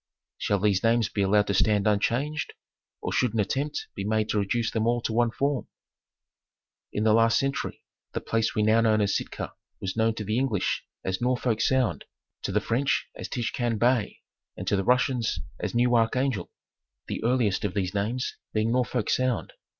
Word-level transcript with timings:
Shall 0.39 0.57
these 0.57 0.81
names 0.81 1.09
be 1.09 1.21
allowed 1.21 1.45
to 1.45 1.53
stand 1.53 1.85
unchanged, 1.85 2.53
or 3.03 3.11
should 3.13 3.35
an 3.35 3.39
attempt 3.39 3.85
be 3.93 4.03
made 4.03 4.29
to 4.29 4.39
reduce 4.39 4.71
them 4.71 4.87
all 4.87 4.99
to 5.01 5.13
one 5.13 5.29
form? 5.29 5.67
In 6.91 7.03
the 7.03 7.13
last 7.13 7.37
century, 7.37 7.83
the 8.13 8.19
place 8.19 8.55
we 8.55 8.63
now 8.63 8.81
know 8.81 8.95
as 8.95 9.15
Sitka 9.15 9.53
was 9.79 9.95
known 9.95 10.15
to 10.15 10.23
the 10.23 10.39
English 10.39 10.83
as 11.05 11.21
Norfolk 11.21 11.61
Sound, 11.61 12.05
to 12.41 12.51
the 12.51 12.59
French 12.59 13.05
as 13.15 13.29
Tchinkitane 13.29 13.75
° 13.77 13.77
Bay, 13.77 14.21
and 14.57 14.65
to 14.67 14.75
the 14.75 14.83
Russians 14.83 15.39
as 15.59 15.75
New 15.75 15.95
Archangel. 15.95 16.49
The 17.07 17.23
earliest 17.23 17.63
of 17.63 17.75
these 17.75 17.93
names 17.93 18.37
being 18.53 18.71
Norfolk 18.71 19.07
Sound. 19.07 19.53